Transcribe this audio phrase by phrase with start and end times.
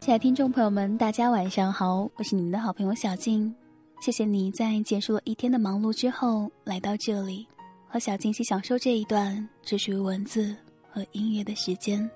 [0.00, 3.54] 亲爱的听众朋友们，大家晚上好，我是你们的好朋友小静。
[4.00, 7.46] 谢谢你在结束了一天的忙碌之后来到这里，
[7.86, 10.56] 和小静一起享受这一段只属于文字
[10.90, 12.10] 和音乐的时间。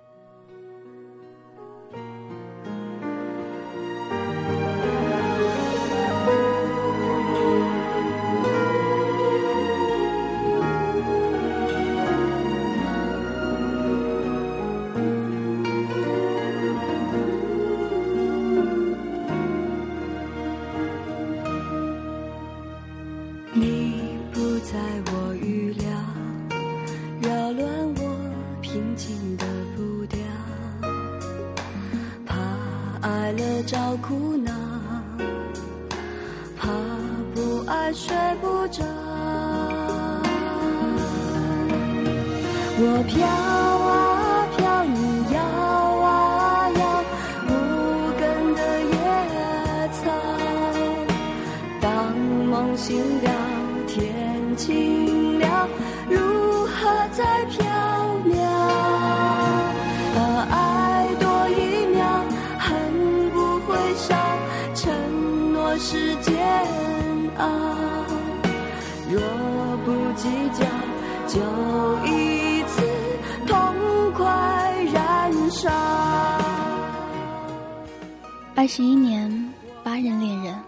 [78.57, 79.53] 二十一年，
[79.85, 80.59] 八任恋人，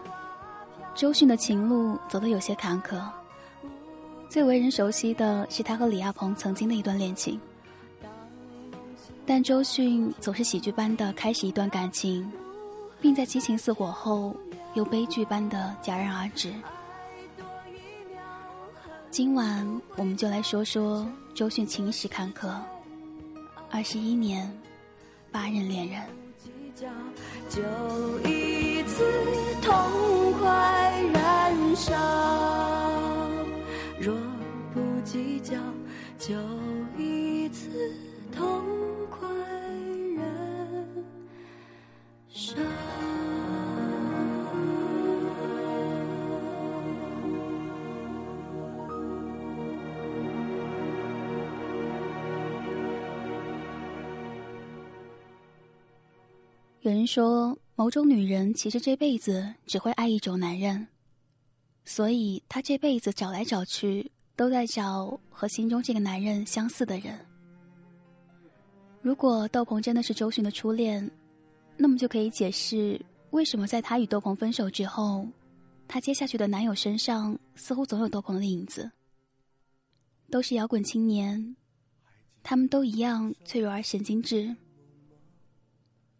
[0.94, 3.02] 周迅的情路走得有些坎坷。
[4.28, 7.40] 最为人熟悉的是他和李亚鹏曾经的一段恋情，
[9.26, 12.30] 但周迅总是喜剧般的开始一段感情，
[13.00, 14.36] 并在激情似火后
[14.74, 16.52] 又悲剧般的戛然而止。
[19.10, 21.04] 今晚我们就来说说
[21.34, 22.54] 周迅情史坎坷。
[23.68, 24.48] 二十一年，
[25.36, 26.00] 八人恋人。
[27.50, 27.60] 就
[28.26, 29.04] 一次
[29.60, 31.92] 痛快燃烧，
[34.00, 34.16] 若
[34.72, 35.54] 不计较，
[36.18, 36.34] 就
[36.96, 37.94] 一次
[38.34, 38.64] 痛
[39.10, 39.28] 快
[40.16, 40.24] 燃
[42.30, 42.56] 烧。
[56.86, 60.86] 有人说，某种女人其实这辈子只会爱一种男人，
[61.84, 67.18] 所以她这辈子找来找去都在找和心中这个男人相似的人。
[69.02, 71.10] 如果窦鹏真的是周迅的初恋，
[71.76, 75.26] 那么就可以解释为什么在她与窦鹏分手之后，
[75.88, 78.88] 她接下去的男友身上似乎总有窦鹏的影子。
[80.30, 81.56] 都是摇滚青年，
[82.44, 84.54] 他们都一样脆弱而神经质。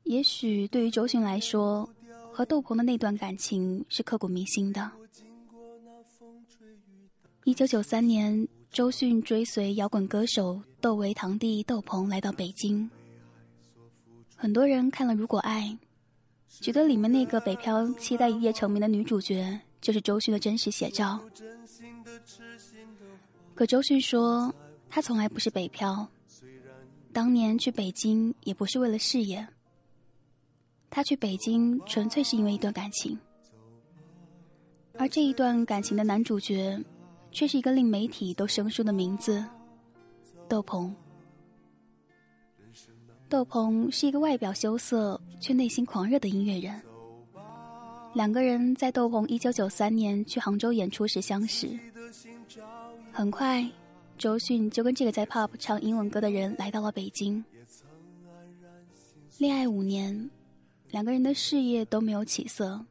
[0.06, 1.89] 也许对于周迅来说，
[2.33, 4.89] 和窦鹏的那段感情是刻骨铭心的。
[7.43, 12.89] 一九九三年，周迅追随摇滚歌手窦唯堂弟窦鹏来到北京。
[14.37, 15.77] 很多人看了《如果爱》，
[16.65, 21.21] 觉得里面那个北漂期待一夜成名的女主角就是周迅的真实写照。
[23.56, 24.55] 可周迅说，
[24.88, 26.09] 她从来不是北漂，
[27.12, 29.44] 当年去北京也不是为了事业。
[30.97, 33.19] 他去北京纯粹是因为一段感情，
[34.95, 36.83] 而这一段感情的男主角，
[37.31, 39.45] 却是一个令媒体都生疏的名字——
[40.49, 40.97] 窦鹏。
[43.29, 46.81] 窦鹏是一个外表羞涩却内心狂热的音乐人。
[48.15, 51.79] 两个人在窦鹏一九九三年去杭州演出时相识，
[53.12, 53.70] 很快，
[54.17, 57.44] 周迅就跟这个在 pop 唱英文歌的人来到了北京。
[59.37, 60.31] 恋爱五年。
[60.91, 62.85] 两个人的事业都没有起色。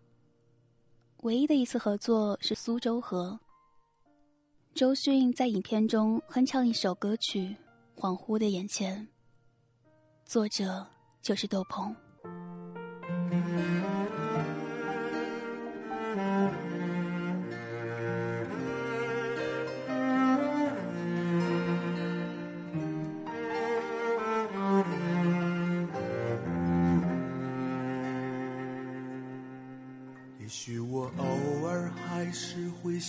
[1.24, 3.40] 唯一的一次合作是《苏州河》。
[4.76, 7.56] 周迅在影片中哼唱一首歌曲
[8.00, 9.08] 《恍惚的眼前》，
[10.26, 10.86] 作者
[11.22, 11.96] 就是窦鹏。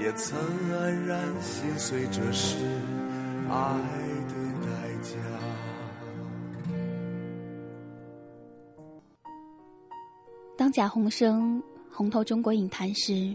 [0.00, 0.38] 也曾
[0.70, 2.56] 黯然心碎，这是
[3.48, 3.78] 爱
[4.28, 4.68] 的代
[5.02, 5.14] 价。
[10.56, 13.34] 当贾宏声红透中国影坛时，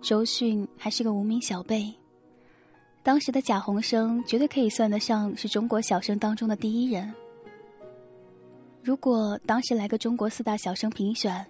[0.00, 1.92] 周迅还是个无名小辈。
[3.02, 7.12] 当时的贾宏声绝对可以算得上是中国小生当中的第一人。
[8.82, 11.44] 如果当时来个中国四大小生评选，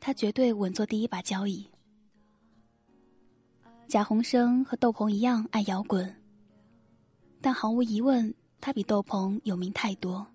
[0.00, 1.66] 他绝对稳坐第一把交椅。
[3.92, 6.16] 贾宏声和窦鹏一样爱摇滚，
[7.42, 10.26] 但毫无疑问，他比窦鹏有名太多。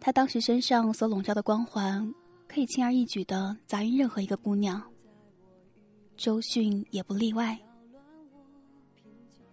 [0.00, 2.14] 他当时身上所笼罩的光环，
[2.48, 4.82] 可以轻而易举的砸晕任何一个姑娘。
[6.16, 7.58] 周迅也不例外。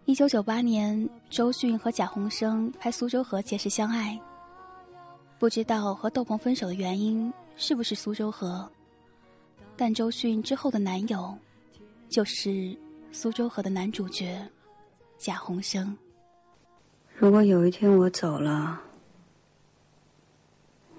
[0.05, 4.17] 一九九八年，周迅和贾宏声拍《苏州河》结识相爱。
[5.37, 8.71] 不知道和窦鹏分手的原因是不是苏州河，
[9.75, 11.37] 但周迅之后的男友，
[12.13, 12.77] 就是
[13.12, 14.39] 苏州河的男主角
[15.18, 15.98] 贾宏声。
[17.15, 18.80] 如果有一天我走了，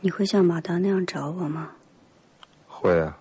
[0.01, 1.71] 你会像马达那样找我吗？
[2.67, 3.17] 会啊。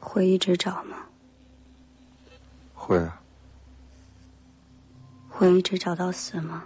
[0.00, 0.96] 会一直找吗？
[2.72, 3.20] 会啊。
[5.28, 6.64] 会一直找到死吗？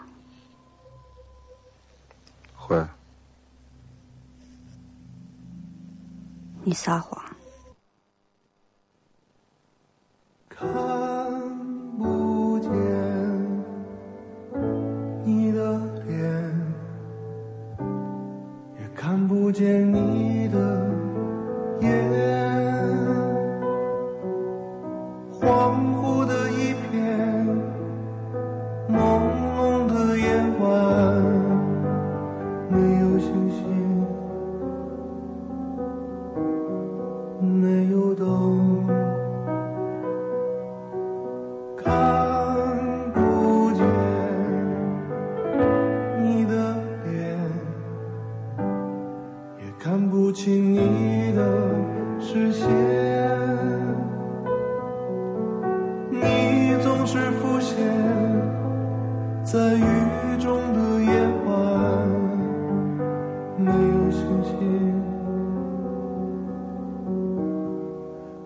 [2.54, 2.86] 会，
[6.62, 7.20] 你撒谎。
[10.60, 10.99] 看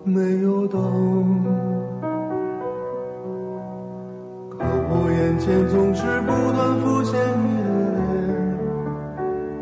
[0.07, 0.79] 没有灯，
[4.51, 7.69] 可我眼前总是不断浮现你的
[8.13, 8.13] 脸，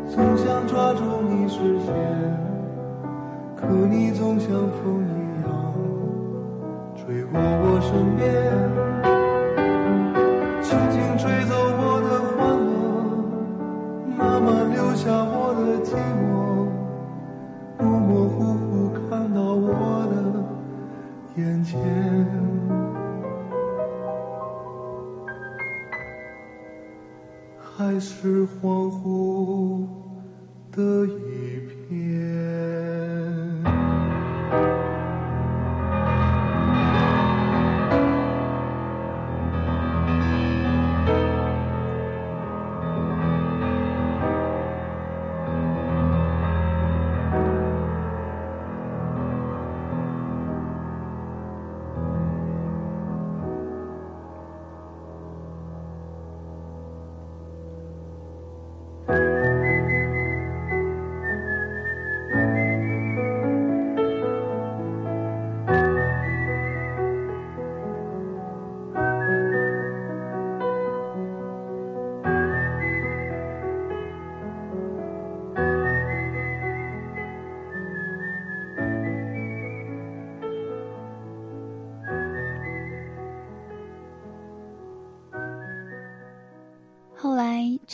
[0.06, 1.94] 总想抓住你视线，
[3.56, 5.48] 可你总像风一样
[6.94, 8.22] 吹过我身边。
[10.60, 12.36] 轻轻吹走我的欢
[12.68, 12.68] 乐，
[14.18, 16.43] 慢慢留下我的寂寞，
[21.36, 21.80] 眼前，
[27.58, 29.33] 还是恍惚。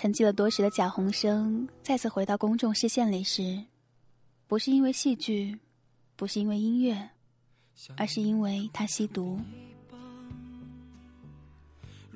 [0.00, 3.62] 沉寂了多时的贾宏声再次回到公众视线里时，
[4.46, 5.58] 不是因为戏剧，
[6.16, 7.10] 不是因为音乐，
[7.98, 9.38] 而是因为他吸毒。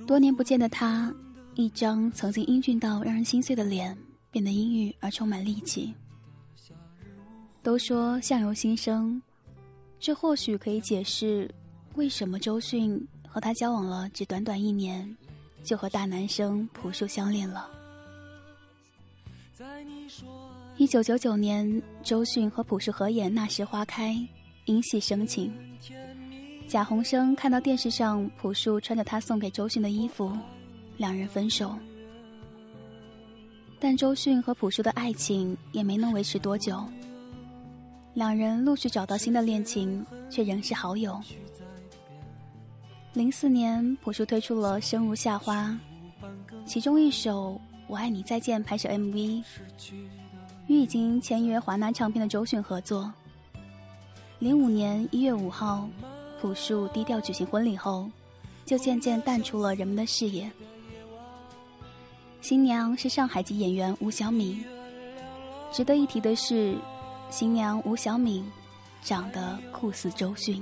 [0.07, 1.15] 多年不见的他，
[1.57, 3.95] 一张曾经英俊到让人心碎的脸，
[4.31, 5.93] 变得阴郁而充满戾气。
[7.63, 9.21] 都说相由心生，
[10.01, 11.55] 这或许可以解释
[11.97, 15.15] 为什么周迅和他交往了只短短一年，
[15.65, 17.69] 就和大男生朴树相恋了。
[20.77, 24.13] 一九九九年，周迅和朴树合演《那时花开》，
[24.67, 25.53] 因戏生情。
[26.67, 30.37] 贾宏声看到电视上朴树穿着他送给周迅的衣服，
[30.97, 31.77] 两人分手。
[33.79, 36.83] 但周迅和朴树的爱情也没能维持多久，
[38.15, 41.21] 两人陆续找到新的恋情，却仍是好友。
[43.15, 45.69] 零四年，朴树推出了《生如夏花》，
[46.67, 47.53] 其中一首
[47.87, 49.41] 《我爱你再见》拍摄 MV。
[50.67, 53.13] 与已经签约华纳唱片的周迅合作。
[54.41, 55.89] 零五年一月五号，
[56.41, 58.11] 朴树低调举行婚礼后，
[58.67, 60.51] 就渐渐淡出了人们的视野。
[62.41, 64.65] 新娘是上海籍演员吴晓敏。
[65.71, 66.75] 值得一提的是，
[67.31, 68.45] 新娘吴晓敏
[69.05, 70.61] 长得酷似周迅。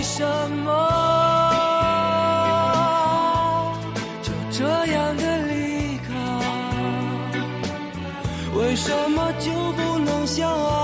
[0.00, 0.24] 为什
[0.64, 0.72] 么
[4.22, 6.08] 就这样的离开？
[8.58, 10.79] 为什么就不能相爱，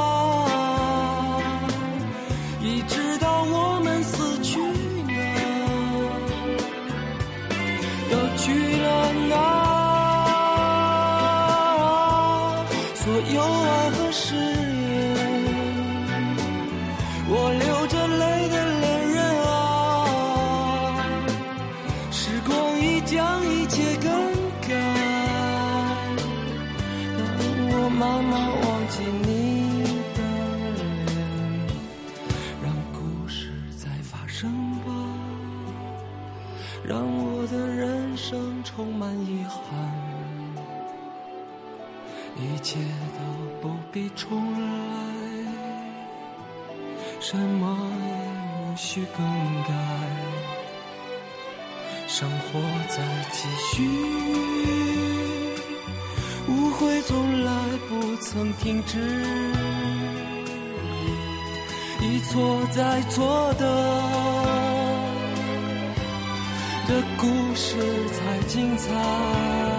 [38.28, 39.62] 生充满遗憾，
[42.34, 42.80] 一切
[43.14, 43.20] 都
[43.60, 44.66] 不必重来，
[47.20, 48.08] 什么也
[48.58, 49.24] 无需更
[49.62, 49.70] 改，
[52.08, 52.96] 生活在
[53.30, 53.86] 继续。
[56.48, 57.52] 误会从来
[57.88, 58.98] 不曾停止，
[62.02, 64.35] 一错再错的
[66.88, 67.76] 的故事
[68.10, 69.75] 才精彩。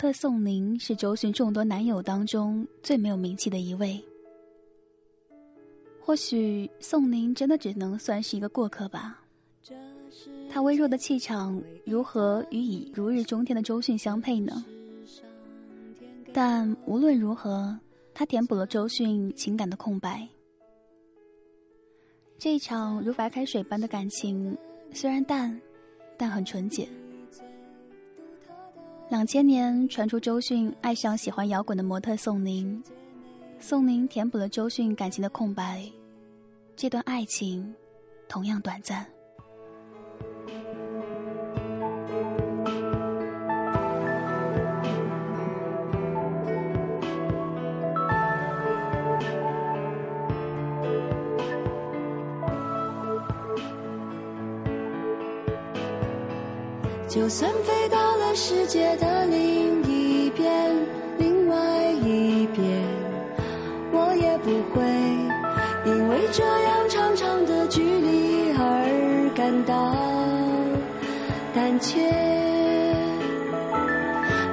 [0.00, 4.02] 特宋宁是周迅众多男友当中最没有名气的一位。
[6.00, 9.22] 或许宋宁真的只能算是一个过客吧。
[10.48, 14.64] 他微弱的气场如何与已如日中天的周迅相配呢？
[16.32, 17.78] 但无论如何，
[18.14, 20.26] 他填补了周迅情感的空白。
[22.38, 24.56] 这一场如白开水般的感情，
[24.94, 25.60] 虽然淡，
[26.16, 26.88] 但很纯洁。
[29.10, 32.80] 两千年传出周迅爱上喜欢摇滚的模特宋宁，
[33.58, 35.84] 宋宁填补了周迅感情的空白，
[36.76, 37.74] 这段爱情
[38.28, 39.04] 同样短暂。
[57.08, 57.79] 就算飞
[58.34, 60.48] 世界的另一边，
[61.18, 61.56] 另外
[62.02, 62.64] 一边，
[63.92, 64.82] 我也不会
[65.84, 69.94] 因为这样长长的距离而感到
[71.54, 71.98] 胆怯。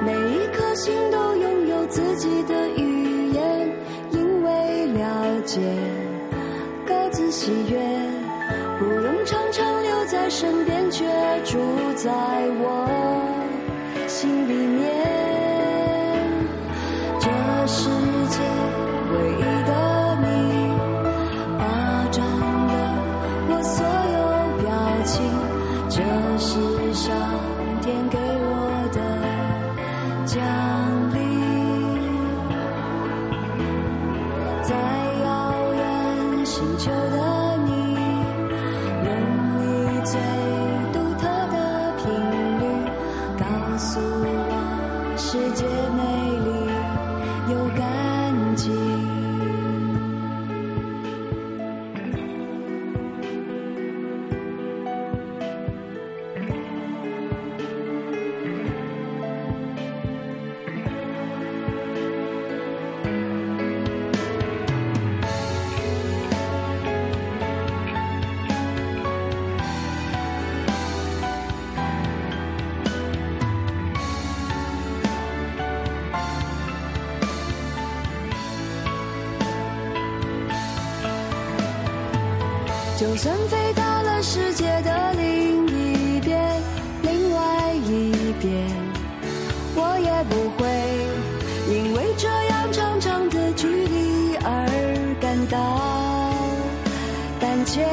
[0.04, 3.70] 每一颗心都拥有自己的语言，
[4.10, 5.60] 因为了解，
[6.86, 7.78] 各自喜悦，
[8.78, 11.04] 不用常常留在身边，却
[11.44, 11.58] 住
[11.94, 12.10] 在
[12.60, 12.77] 我
[43.98, 45.64] 诉我世界
[45.96, 46.02] 美
[46.46, 48.97] 丽又干净。
[83.18, 86.62] 就算飞到了世界的另一边，
[87.02, 88.64] 另外一边，
[89.74, 90.68] 我也不会
[91.68, 94.68] 因为这样长长的距离而
[95.20, 95.58] 感到
[97.40, 97.84] 胆怯。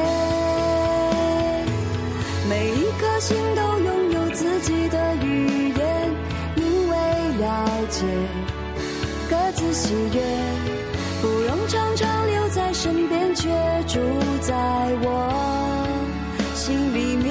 [2.48, 6.10] 每一颗心都拥有自己的语言，
[6.54, 6.94] 因为
[7.40, 8.04] 了解，
[9.28, 10.22] 各自喜悦。
[11.20, 12.30] 不用常常
[12.78, 13.48] 身边，却
[13.88, 13.98] 住
[14.42, 14.54] 在
[15.00, 15.08] 我
[16.54, 17.26] 心里面。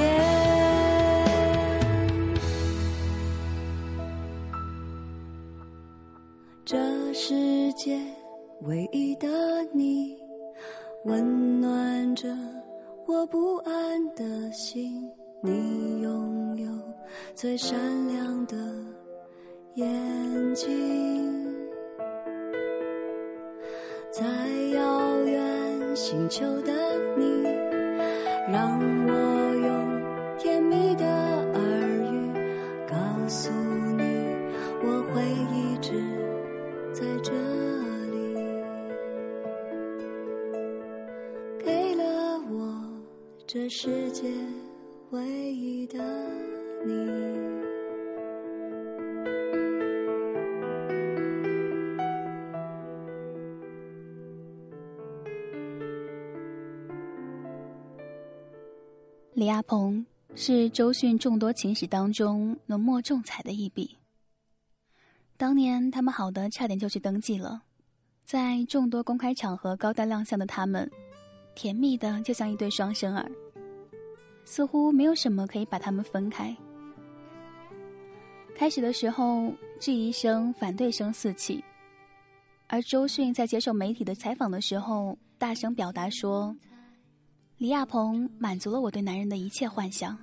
[6.65, 6.75] 这
[7.13, 8.01] 世界
[8.63, 9.27] 唯一的
[9.71, 10.17] 你，
[11.03, 12.27] 温暖着
[13.05, 15.08] 我不安的心。
[15.41, 16.67] 你拥有
[17.36, 17.77] 最闪
[18.08, 18.58] 亮的
[19.75, 19.86] 眼
[20.55, 21.44] 睛。
[24.17, 24.23] 在
[24.73, 26.71] 遥远星球的
[27.17, 27.43] 你，
[28.49, 29.12] 让我
[29.67, 31.60] 用甜蜜的耳
[31.99, 32.32] 语
[32.88, 32.95] 告
[33.28, 34.04] 诉你，
[34.82, 35.21] 我会
[35.54, 35.91] 一直
[36.93, 37.34] 在这
[38.13, 38.15] 里，
[41.62, 42.73] 给了我
[43.45, 44.30] 这世界
[45.10, 45.99] 唯一的
[46.86, 46.93] 你。
[59.45, 60.03] 李亚鹏
[60.34, 63.95] 是周迅众多情史当中浓墨重彩的一笔。
[65.38, 67.62] 当年他们好的差点就去登记了，
[68.23, 70.89] 在众多公开场合高调亮相的他们，
[71.53, 73.29] 甜蜜的就像一对双生儿，
[74.45, 76.58] 似乎没有什么可以把他们分开。
[78.55, 81.63] 开始的时候，质疑声、反对声四起，
[82.65, 86.55] 而周迅在接受媒体的采访的时候，大声表达说。
[87.57, 90.17] 李亚鹏满足了我对男人的一切幻想。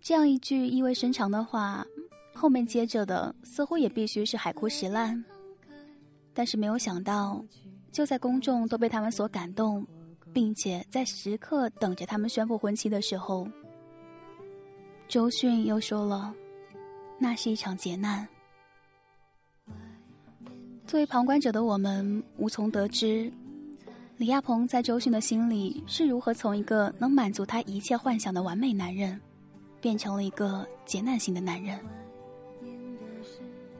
[0.00, 1.84] 这样一句意味深长的话，
[2.32, 5.22] 后面接着的似乎也必须是海枯石烂。
[6.32, 7.44] 但是没有想到，
[7.90, 9.84] 就在公众都被他们所感动，
[10.32, 13.46] 并且在时刻等着他们宣布婚期的时候，
[15.08, 16.32] 周迅又说了
[17.18, 18.26] ：“那是一场劫难。
[20.86, 23.32] 作为旁观者的我们，无从得知
[24.18, 29.20] 李亚鹏在周迅的心里是如何从一个能满足他一切幻想的完美男人，
[29.80, 31.78] 变成了一个劫难型的男人。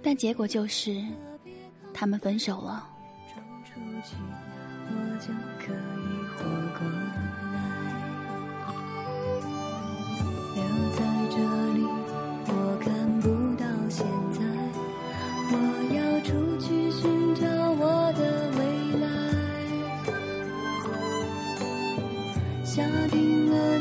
[0.02, 1.00] 但结果就是，
[1.94, 2.88] 他们分手了。
[4.88, 5.76] 我就可以
[6.36, 6.42] 活。
[10.54, 11.36] 留在这
[11.74, 11.78] 里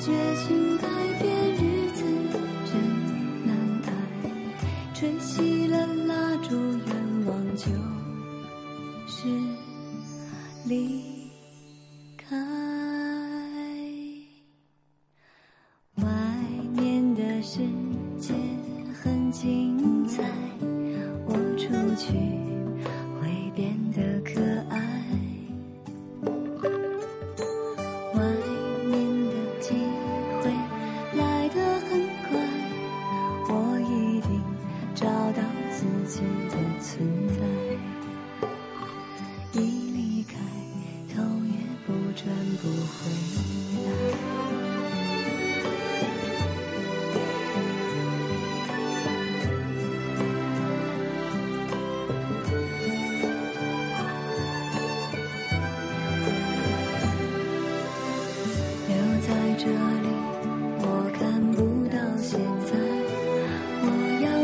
[0.03, 0.87] 绝情改
[1.21, 2.03] 变日子，
[2.65, 2.73] 真
[3.45, 3.89] 难挨。
[4.95, 5.50] 追星。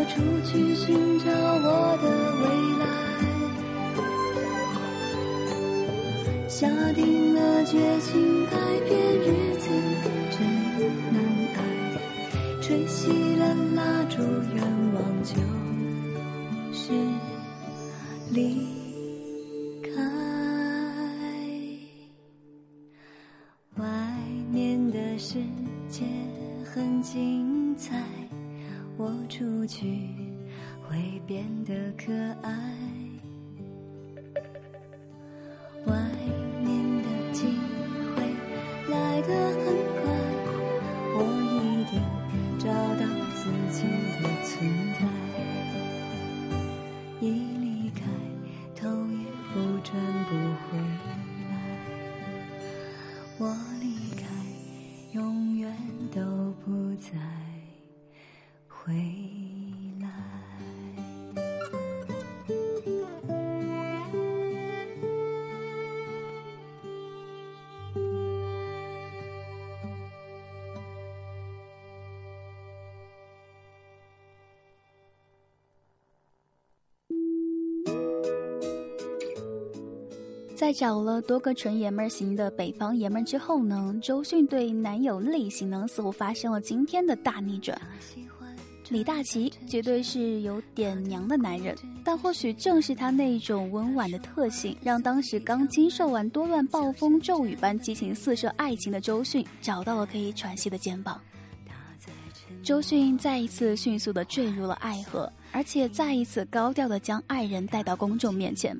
[0.08, 2.06] 出去寻找我的
[2.42, 2.44] 未
[2.80, 2.88] 来。
[6.48, 9.70] 下定了决心改变日子
[10.32, 10.38] 真
[11.12, 11.22] 难
[11.56, 11.60] 爱
[12.62, 14.24] 吹熄了蜡烛
[14.56, 15.57] 愿望就
[56.98, 57.12] 在
[58.68, 59.17] 回忆。
[80.68, 87.82] 在找了多个纯爷们儿型的北方爷们儿之后呢，周迅对男友类型呢似乎发生了今天的大逆转。
[88.90, 101.18] 李大齐绝对是有点娘的男人，但或许正是他那种温婉的特性，让当时刚经受完多段暴风骤雨般激情四射爱情的周迅找到了可以喘息的肩膀。
[102.62, 108.78] 周迅再一次迅速的坠入了爱河，而且再一次高调的将爱人带到公众面前。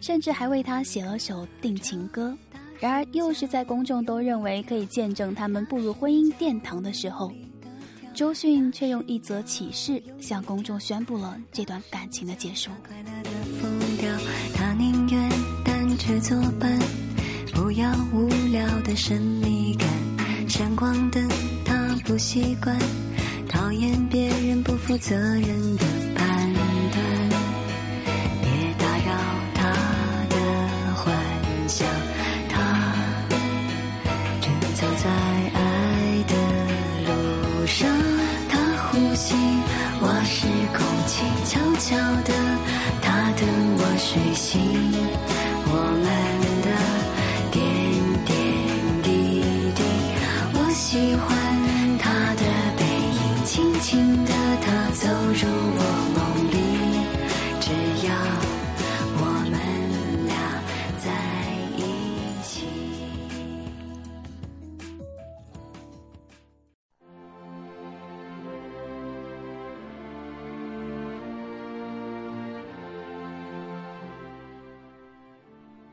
[0.00, 2.36] 甚至还为他写了首定情歌，
[2.78, 7.32] 然而又是在公众都认为可以见证他们步入婚姻殿堂的时候，
[8.14, 12.70] 周迅却用一则启事向公众宣布了这段感情的结束。
[14.54, 15.30] 他宁愿
[15.64, 16.78] 单车作伴，
[17.52, 19.88] 不要无聊的神秘感。
[20.48, 21.28] 闪光灯
[21.64, 22.76] 他不习惯，
[23.48, 25.99] 讨厌别人不负责任的。
[50.90, 51.39] 喜欢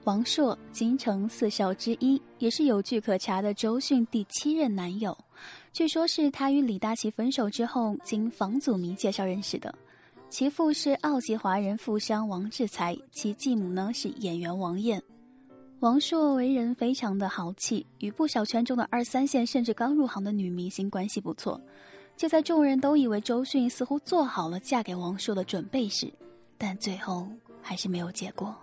[0.08, 5.16] 王朔，京城四少之一，也是有据可查的周迅第七任男友。
[5.74, 9.76] 据说是他与李大齐分手之后，经房祖名介绍认识的。
[10.30, 15.04] 其父是澳籍华人富商王志才，其继母呢是演员王艳。
[15.82, 21.60] 王朔为人非常的豪气，与不少圈中的二三线甚至刚入行的女明星关系不错。
[22.16, 26.10] 就在众人都以为周迅似乎做好了嫁给王朔的准备时，
[26.58, 27.28] 但最后
[27.62, 28.56] 还是没有结果。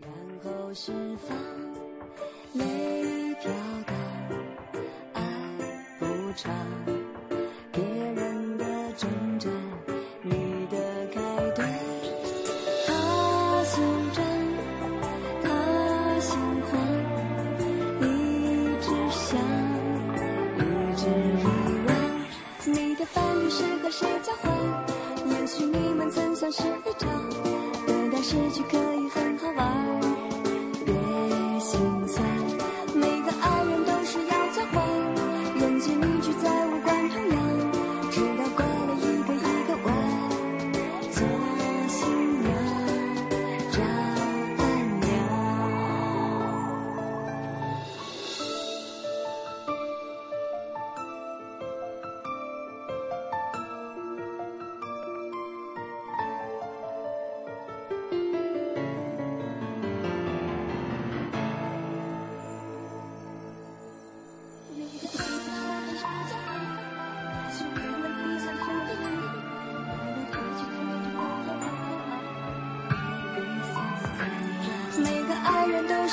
[0.00, 0.10] 然
[0.44, 0.92] 后释
[1.26, 1.36] 放
[2.52, 3.50] 泪飘
[3.84, 3.96] 荡
[5.12, 5.22] 爱
[5.98, 6.06] 不
[6.36, 6.54] 长，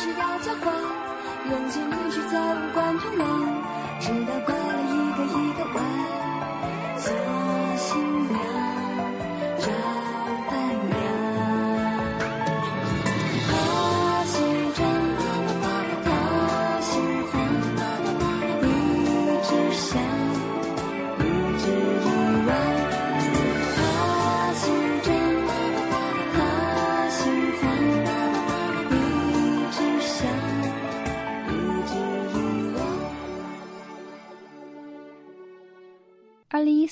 [0.06, 0.72] 是要交换，
[1.50, 3.26] 人间离去再无关痛痒，
[4.00, 4.54] 直到拐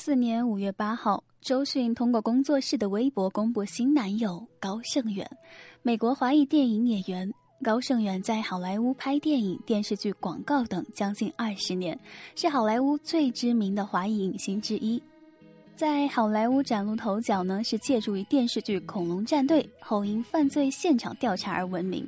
[0.05, 5.25] 四年五月八号，周迅通过工作室的微博公布新男友高胜远，
[5.81, 7.33] 美国华裔电影演员。
[7.63, 11.97] 高胜远在好莱坞拍电影、电视剧、广告等将近二十年，
[12.35, 15.01] 是好莱坞最知名的华裔影星之一。
[15.73, 22.05] 在好莱坞崭露头角呢，是借助于电视剧《恐龙战队》后因犯罪现场调查而闻名。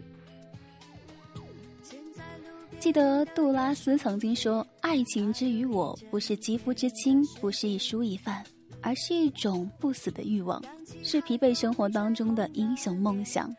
[2.86, 8.44] 记得杜拉斯曾经说：“爱情之于我，不是肌肤之亲，不是一蔬一饭，
[8.80, 10.64] 而是一种不死的欲望，
[11.02, 13.52] 是疲惫生活当中的英雄梦想。”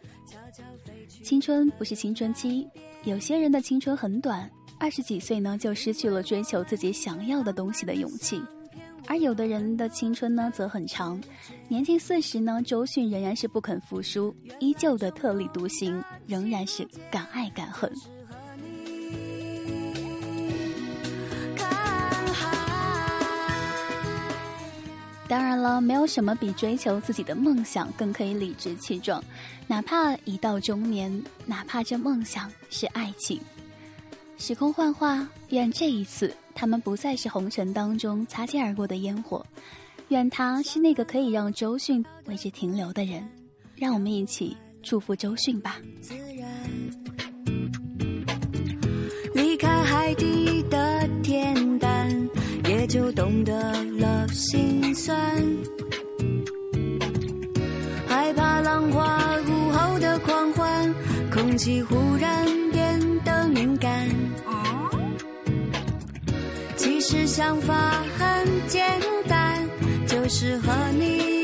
[1.24, 2.68] 青春不是青春期，
[3.02, 8.40] 有些人的青春很短，二十几岁呢就失去了追求自己想要的东西的勇气，
[9.08, 11.20] 而有的人的青春呢则很长，
[11.66, 17.92] 年近四十呢，周迅仍然是不肯服输，依旧的特立独行，仍然是敢爱敢恨。
[25.28, 29.22] 当然了，没有什么比追求自己的梦想更可以理直气壮，
[29.66, 33.40] 哪怕已到中年，哪怕这梦想是爱情。
[34.38, 39.44] 时空幻化，愿这一次他们不再是红尘当中擦肩而过的烟火，
[40.08, 43.26] 愿他是那个可以让周迅为之停留的人。
[43.74, 45.76] 让我们一起祝福周迅吧。
[49.34, 52.28] 离开海底的天淡，
[52.68, 53.84] 也就懂得
[58.09, 60.95] 害怕浪花午后的狂欢，
[61.33, 64.09] 空气忽然变得敏感。
[66.77, 69.69] 其实想法很简单，
[70.07, 71.36] 就是和你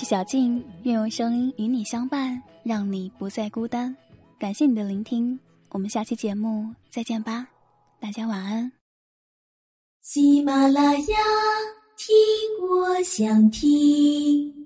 [0.00, 3.94] 是小静，愿用声音与你相伴，让你不再孤单。
[4.38, 7.46] 感谢你的聆听，我们下期节目再见吧，
[8.00, 8.72] 大家晚安。
[10.00, 11.16] 喜马拉雅，
[11.98, 14.59] 听我想听。